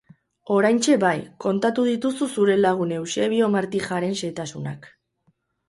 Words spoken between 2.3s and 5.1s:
zure lagun Eusebio Martijaren xehetasunak...